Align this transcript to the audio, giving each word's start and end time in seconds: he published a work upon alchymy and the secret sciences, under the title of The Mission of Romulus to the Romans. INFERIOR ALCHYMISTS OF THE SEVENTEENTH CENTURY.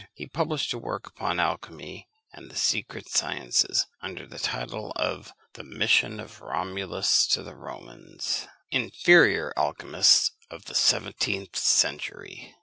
he 0.15 0.25
published 0.25 0.73
a 0.73 0.79
work 0.79 1.05
upon 1.05 1.39
alchymy 1.39 2.07
and 2.33 2.49
the 2.49 2.55
secret 2.55 3.07
sciences, 3.07 3.85
under 4.01 4.25
the 4.25 4.39
title 4.39 4.91
of 4.95 5.31
The 5.53 5.63
Mission 5.63 6.19
of 6.19 6.41
Romulus 6.41 7.27
to 7.27 7.43
the 7.43 7.53
Romans. 7.55 8.47
INFERIOR 8.71 9.53
ALCHYMISTS 9.55 10.31
OF 10.49 10.65
THE 10.65 10.73
SEVENTEENTH 10.73 11.55
CENTURY. 11.55 12.55